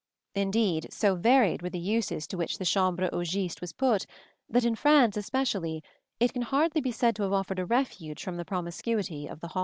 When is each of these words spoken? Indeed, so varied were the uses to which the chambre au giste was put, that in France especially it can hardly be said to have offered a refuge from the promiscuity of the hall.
Indeed, 0.33 0.87
so 0.91 1.13
varied 1.13 1.61
were 1.61 1.69
the 1.69 1.77
uses 1.77 2.25
to 2.25 2.35
which 2.35 2.57
the 2.57 2.65
chambre 2.65 3.07
au 3.13 3.23
giste 3.23 3.61
was 3.61 3.71
put, 3.71 4.07
that 4.49 4.65
in 4.65 4.73
France 4.73 5.15
especially 5.15 5.83
it 6.19 6.33
can 6.33 6.41
hardly 6.41 6.81
be 6.81 6.91
said 6.91 7.15
to 7.17 7.21
have 7.21 7.33
offered 7.33 7.59
a 7.59 7.65
refuge 7.67 8.23
from 8.23 8.37
the 8.37 8.43
promiscuity 8.45 9.27
of 9.27 9.41
the 9.41 9.49
hall. 9.49 9.59